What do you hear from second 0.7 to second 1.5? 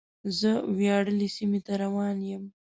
وياړلې